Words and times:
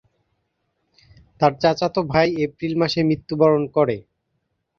তার 1.41 1.53
চাচাতো 1.61 1.99
ভাই 2.11 2.27
এপ্রিল 2.45 2.73
মাসে 2.81 2.99
মৃত্যুবরণ 3.09 3.63
করে। 3.75 3.97